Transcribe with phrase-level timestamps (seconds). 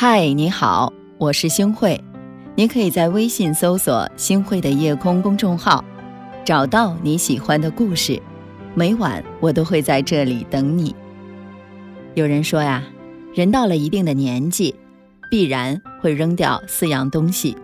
[0.00, 2.00] 嗨，你好，我是星慧。
[2.54, 5.84] 你可以在微信搜索“星慧的夜空”公众号，
[6.44, 8.22] 找到你喜欢的故事。
[8.76, 10.94] 每晚我都会在这里等你。
[12.14, 12.84] 有人说呀，
[13.34, 14.72] 人到了一定的年纪，
[15.32, 17.56] 必然会扔掉四样东西：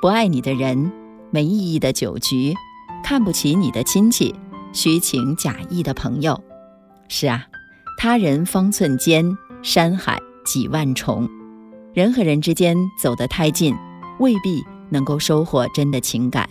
[0.00, 0.90] 不爱你的人，
[1.30, 2.54] 没意义的酒局，
[3.04, 4.34] 看不起你的亲戚，
[4.72, 6.42] 虚情假意的朋友。
[7.08, 7.44] 是啊，
[7.98, 11.28] 他人方寸间，山海几万重。
[11.98, 13.74] 人和人之间走得太近，
[14.20, 16.48] 未必能够收获真的情感。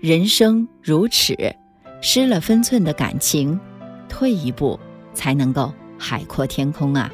[0.00, 1.36] 人生如尺，
[2.00, 3.60] 失了分寸的感情，
[4.08, 4.80] 退一步
[5.12, 7.12] 才能够海阔天空啊！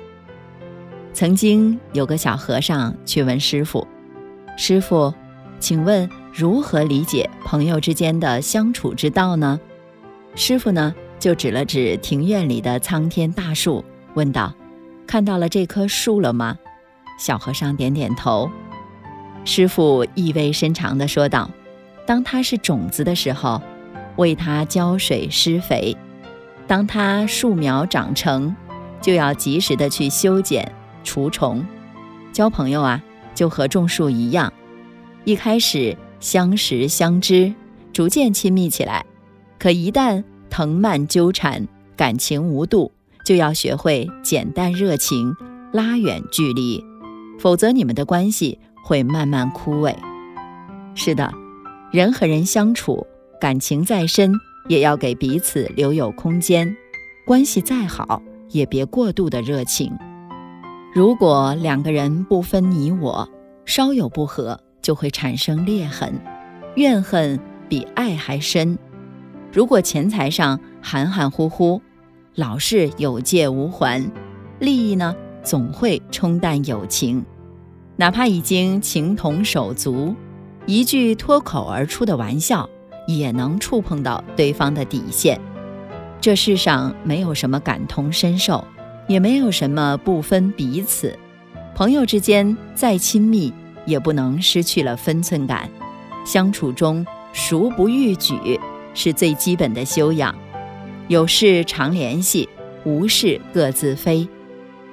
[1.13, 3.85] 曾经有个小和尚去问师傅
[4.57, 5.13] ：“师傅，
[5.59, 9.59] 请问如何理解朋友之间的相处之道呢？”
[10.37, 14.55] 师傅呢就指了指庭院里的苍天大树，问道
[15.05, 16.57] ：“看到了这棵树了吗？”
[17.21, 18.51] 小和尚点点头，
[19.45, 21.51] 师傅意味深长地说道
[22.07, 23.61] ：“当它是种子的时候，
[24.17, 25.95] 为它浇水施肥；
[26.67, 28.57] 当它树苗长成，
[29.03, 30.73] 就要及时的去修剪
[31.05, 31.63] 除虫。
[32.33, 33.03] 交朋友啊，
[33.35, 34.51] 就和种树一样，
[35.25, 37.53] 一开始相识相知，
[37.93, 39.05] 逐渐亲密起来。
[39.59, 42.91] 可一旦藤蔓纠缠，感情无度，
[43.27, 45.37] 就要学会简单热情，
[45.71, 46.83] 拉远距离。”
[47.41, 49.95] 否则，你们的关系会慢慢枯萎。
[50.95, 51.33] 是的，
[51.91, 53.07] 人和人相处，
[53.41, 54.35] 感情再深，
[54.69, 56.77] 也要给彼此留有空间。
[57.25, 59.91] 关系再好，也别过度的热情。
[60.95, 63.27] 如果两个人不分你我，
[63.65, 66.13] 稍有不和，就会产生裂痕，
[66.75, 68.77] 怨恨比爱还深。
[69.51, 71.81] 如果钱财上含含糊糊，
[72.35, 74.05] 老是有借无还，
[74.59, 75.17] 利益呢？
[75.43, 77.25] 总会冲淡友情，
[78.01, 80.17] 哪怕已经情同手足，
[80.65, 82.67] 一句脱口而出的玩笑
[83.07, 85.39] 也能触碰到对方的底线。
[86.19, 88.65] 这世上没有什么感同身受，
[89.07, 91.15] 也没有什么不分彼此。
[91.75, 93.53] 朋友之间再亲密，
[93.85, 95.69] 也不能失去了分寸感。
[96.25, 98.59] 相处中，熟不逾矩
[98.95, 100.35] 是最基本的修养。
[101.09, 102.49] 有事常联系，
[102.83, 104.27] 无事各自飞。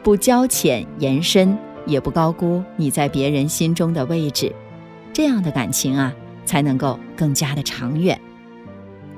[0.04, 4.54] 不交浅言深，也不高估你在别人心中的位置，
[5.14, 6.14] 这样的感情啊，
[6.46, 8.20] 才能够更加的长远。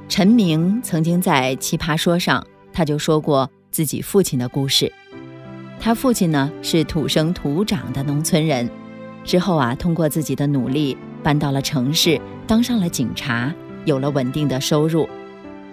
[0.07, 4.91] 陈明曾经在《奇葩说》上，他就说过自己父亲的故事。
[5.79, 8.69] 他父亲呢是土生土长的农村人，
[9.23, 13.53] 之后啊，通过自己的努力搬到了城市，当上了警察，
[13.85, 15.07] 有了稳定的收入。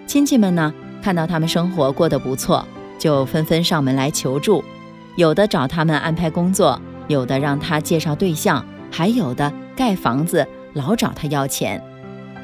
[0.05, 2.65] 亲戚们呢看到他们生活过得不错，
[2.97, 4.63] 就纷纷上门来求助。
[5.15, 11.81] 有的找他们安排工作，有的让他介绍对象，还有的盖房子老找他要钱。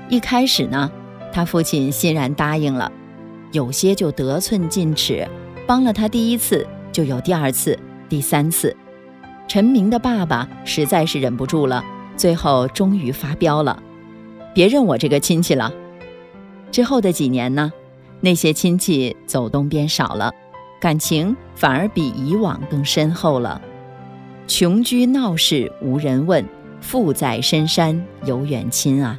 [0.10, 0.92] 一开始呢，
[1.32, 2.92] 他父亲欣然答应了，
[3.52, 5.28] 有些就得寸进尺，
[5.66, 7.78] 帮了他第一次就有第二次、
[8.10, 8.76] 第三次。
[9.48, 11.84] 陈明的爸爸实在是忍不住了，
[12.16, 13.82] 最后终于发飙了
[14.54, 15.72] ：“别认我这个亲戚了。”
[16.72, 17.72] 之后的几年呢，
[18.22, 20.32] 那些亲戚走动变少了。
[20.80, 23.62] 感情反而比以往更深厚了。
[24.46, 26.46] 穷居闹市无人问，
[26.82, 29.18] 富在深山有远亲啊。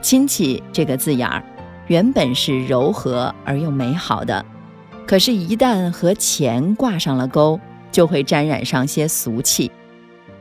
[0.00, 1.44] 亲戚这个字眼儿，
[1.88, 4.44] 原本是柔和而又美好的，
[5.06, 7.60] 可是，一旦和钱挂上了钩，
[7.92, 9.70] 就会沾染上些俗气。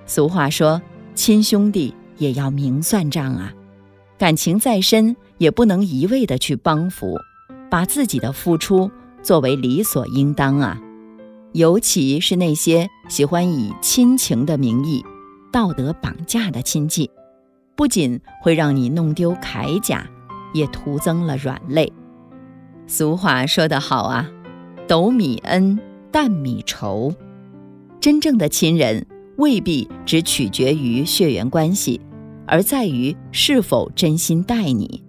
[0.06, 0.82] 俗话说，
[1.14, 3.54] 亲兄弟也要明算账啊。
[4.18, 7.18] 感情再深，也不能一味的去帮扶，
[7.70, 8.90] 把自己的付出。
[9.22, 10.80] 作为理所应当啊，
[11.54, 15.04] 尤其是那些喜欢以亲情的名义
[15.52, 17.10] 道德绑架的亲戚，
[17.76, 20.08] 不仅会让你弄丢铠甲，
[20.54, 21.92] 也徒增了软肋。
[22.86, 24.30] 俗话说得好啊，
[24.88, 25.80] 斗米恩，
[26.12, 27.14] 担米仇。
[28.00, 29.06] 真正的亲人
[29.38, 32.00] 未必只取决于血缘关系，
[32.46, 35.04] 而在于是否真心待你。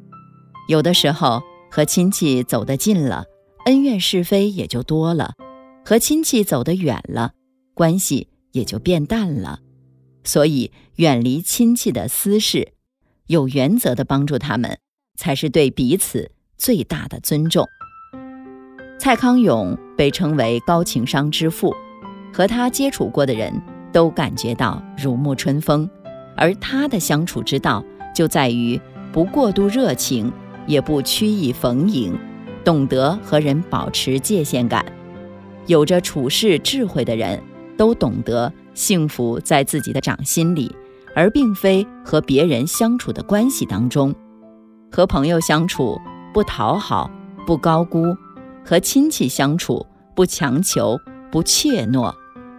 [0.69, 3.25] 有的时候和亲戚走得近了。
[3.67, 5.35] 恩怨是非也就多了，
[5.91, 7.33] 和亲戚走得远了，
[7.75, 9.59] 关系也就变淡了。
[10.23, 12.75] 所以，远离亲戚的私事，
[13.27, 14.79] 有原则的帮助他们，
[15.19, 17.67] 才是对彼此最大的尊重。
[19.01, 21.75] 蔡康永被称为高情商之父，
[22.33, 23.53] 和他接触过的人
[23.93, 25.91] 都感觉到如沐春风。
[26.37, 27.85] 而他的相处之道，
[28.15, 30.33] 就在于不过度热情，
[30.69, 32.17] 也不曲意逢迎。
[32.63, 34.87] 懂得和人保持界限感，
[35.67, 37.43] 有着处世智慧的人，
[37.77, 40.75] 都懂得幸福在自己的掌心里，
[41.15, 44.15] 而并非和别人相处的关系当中。
[44.91, 46.01] 和朋友相处，
[46.35, 47.11] 不讨好，
[47.47, 48.15] 不高估；
[48.65, 49.87] 和亲戚相处，
[50.17, 50.99] 不强求，
[51.31, 52.13] 不怯懦；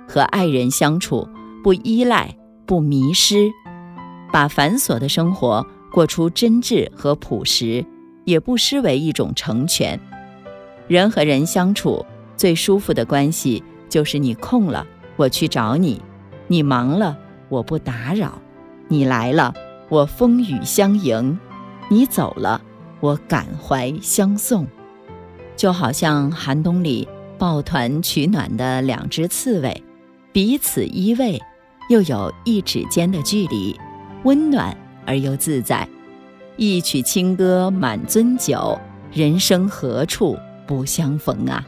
[0.08, 1.28] 和爱人相处，
[1.64, 3.52] 不依赖，不迷失。
[4.32, 7.86] 把繁琐的生活过出真挚和朴实，
[8.24, 10.00] 也不失为一种成全。
[10.88, 12.06] 人和人相处
[12.42, 14.84] 最舒服的关系，就是你空了，
[15.16, 16.02] 我去找你；
[16.48, 17.16] 你忙了，
[17.50, 18.32] 我不打扰；
[18.88, 19.54] 你来了，
[19.90, 21.38] 我风雨相迎；
[21.88, 22.60] 你走了，
[23.00, 24.66] 我感怀相送。
[25.56, 27.08] 就好像寒冬里
[27.38, 29.84] 抱团取暖的两只刺猬，
[30.34, 31.40] 彼此依偎，
[31.90, 33.80] 又有一指间的距离。
[34.24, 35.88] 温暖而又自在，
[36.58, 38.76] 一曲清歌满樽酒，
[39.14, 40.36] 人生何处
[40.66, 41.64] 不相逢啊！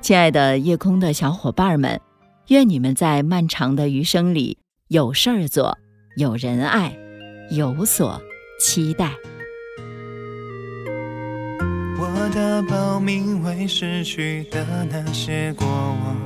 [0.00, 2.00] 亲爱的夜空的小伙伴们，
[2.48, 4.56] 愿你们在漫长的余生里
[4.88, 5.76] 有事儿做，
[6.16, 6.96] 有人爱，
[7.50, 8.20] 有所
[8.58, 9.12] 期待。
[11.98, 16.16] 我的报名为失去的那些过往。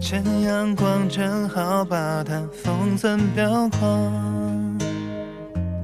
[0.00, 4.78] 趁阳光正好，把它封存表框，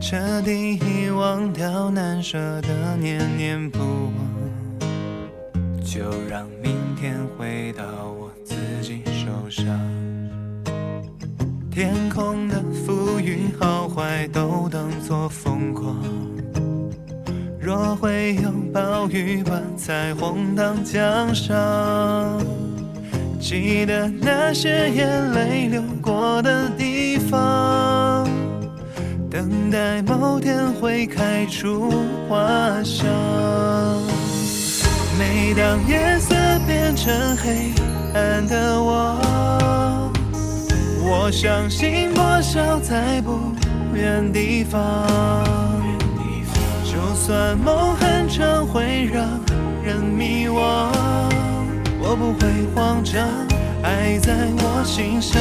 [0.01, 4.22] 彻底遗忘掉难舍的念念不忘，
[5.93, 7.85] 就让明天回到
[8.19, 9.67] 我自己手上。
[11.71, 15.95] 天空的浮云好坏都当作风光，
[17.61, 21.53] 若会有暴雨，把彩虹当奖赏。
[23.39, 28.27] 记得那些眼泪流过的地方，
[29.31, 31.93] 等待某天会开出
[32.31, 33.07] 花香。
[35.23, 36.35] 每当夜色
[36.67, 37.73] 变成黑
[38.13, 40.03] 暗的我，
[41.01, 43.55] 我相信破晓在不
[43.95, 45.07] 远地方。
[46.85, 49.25] 就算梦很长，会让
[49.85, 50.59] 人迷惘。
[52.01, 53.25] 我不会慌张，
[53.85, 55.41] 爱在我心上。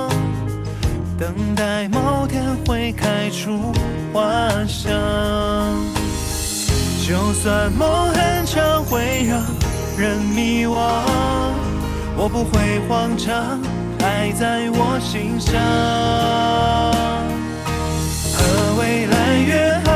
[1.21, 3.71] 等待某天会开出
[4.11, 4.91] 花香，
[7.07, 9.39] 就算梦很长会让
[9.99, 10.73] 人迷惘，
[12.17, 13.61] 我不会慌张，
[13.99, 15.53] 爱在我心上。
[18.33, 18.41] 和
[18.79, 19.90] 未来约好，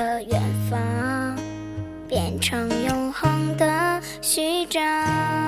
[0.00, 0.40] 的远
[0.70, 1.36] 方，
[2.08, 4.00] 变成永恒的。
[4.22, 5.39] 序章。